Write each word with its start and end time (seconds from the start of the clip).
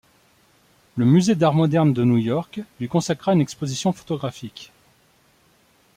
Le 0.95 1.05
musée 1.05 1.35
d'art 1.35 1.53
moderne 1.53 1.93
de 1.93 2.03
New 2.03 2.17
York 2.17 2.59
lui 2.79 2.87
consacra 2.87 3.33
une 3.33 3.41
exposition 3.41 3.93
photographique. 3.93 4.71